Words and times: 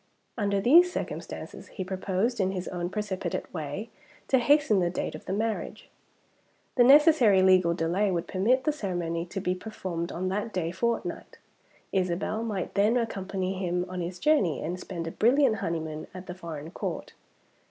Under 0.35 0.59
these 0.59 0.91
circumstances, 0.91 1.67
he 1.67 1.83
proposed, 1.83 2.39
in 2.39 2.53
his 2.53 2.67
own 2.69 2.89
precipitate 2.89 3.53
way, 3.53 3.91
to 4.29 4.39
hasten 4.39 4.79
the 4.79 4.89
date 4.89 5.13
of 5.13 5.25
the 5.25 5.31
marriage. 5.31 5.89
The 6.73 6.83
necessary 6.83 7.43
legal 7.43 7.75
delay 7.75 8.09
would 8.09 8.27
permit 8.27 8.63
the 8.63 8.71
ceremony 8.73 9.27
to 9.27 9.39
be 9.39 9.53
performed 9.53 10.11
on 10.11 10.29
that 10.29 10.51
day 10.51 10.71
fortnight. 10.71 11.37
Isabel 11.91 12.41
might 12.41 12.73
then 12.73 12.97
accompany 12.97 13.53
him 13.53 13.85
on 13.87 14.01
his 14.01 14.17
journey, 14.17 14.59
and 14.63 14.79
spend 14.79 15.05
a 15.05 15.11
brilliant 15.11 15.57
honeymoon 15.57 16.07
at 16.15 16.25
the 16.25 16.33
foreign 16.33 16.71
Court. 16.71 17.13